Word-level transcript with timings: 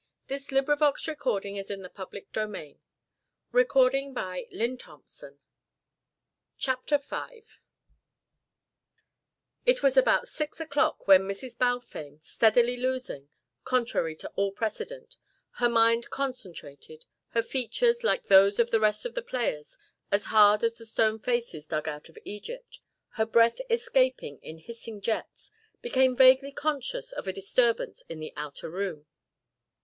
"And 0.29 0.39
when 0.49 0.65
you 0.65 0.65
have 0.65 0.79
but 0.79 0.79
one 0.81 0.97
servant" 0.97 1.67
The 1.67 1.89
tardy 1.95 2.25
partner 2.33 2.77
bustled 3.51 3.93
in 3.93 4.13
and 4.13 4.15
the 4.17 4.59
game 4.59 4.77
began. 4.79 5.37
CHAPTER 6.57 6.97
V 6.97 7.43
It 9.67 9.83
was 9.83 9.95
about 9.97 10.27
six 10.27 10.59
o'clock 10.59 11.07
when 11.07 11.27
Mrs. 11.27 11.55
Balfame, 11.55 12.17
steadily 12.19 12.77
losing, 12.77 13.29
contrary 13.63 14.15
to 14.15 14.29
all 14.35 14.51
precedent, 14.51 15.17
her 15.57 15.69
mind 15.69 16.09
concentrated, 16.09 17.05
her 17.27 17.43
features, 17.43 18.03
like 18.03 18.23
those 18.25 18.59
of 18.59 18.71
the 18.71 18.79
rest 18.79 19.05
of 19.05 19.13
the 19.13 19.21
players, 19.21 19.77
as 20.11 20.25
hard 20.33 20.63
as 20.63 20.79
the 20.79 20.85
stone 20.87 21.19
faces 21.19 21.67
dug 21.67 21.87
out 21.87 22.09
of 22.09 22.17
Egypt, 22.25 22.79
her 23.09 23.25
breath 23.27 23.61
escaping 23.69 24.39
in 24.41 24.57
hissing 24.57 24.99
jets, 24.99 25.51
became 25.83 26.15
vaguely 26.15 26.51
conscious 26.51 27.11
of 27.11 27.27
a 27.27 27.31
disturbance 27.31 28.01
in 28.09 28.19
the 28.19 28.33
outer 28.35 28.67
room. 28.67 29.05